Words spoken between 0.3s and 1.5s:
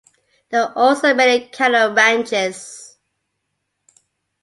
There are also many